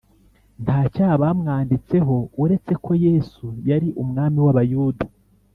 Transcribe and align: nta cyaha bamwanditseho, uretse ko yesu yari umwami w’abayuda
nta 0.63 0.77
cyaha 0.93 1.15
bamwanditseho, 1.23 2.15
uretse 2.43 2.73
ko 2.83 2.91
yesu 3.05 3.45
yari 3.69 3.87
umwami 4.03 4.37
w’abayuda 4.45 5.03